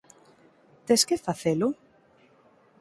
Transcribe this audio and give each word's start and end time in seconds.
Tes 0.87 1.01
que 1.09 1.19
facelo?. 1.25 1.69